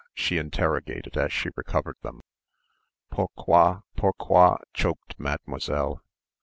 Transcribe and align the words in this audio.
she 0.15 0.39
interrogated 0.39 1.15
as 1.15 1.31
she 1.31 1.49
recovered 1.55 1.95
them. 2.01 2.21
"Pourquoi, 3.11 3.81
pourquoi!" 3.95 4.55
choked 4.73 5.13
Mademoiselle. 5.19 6.01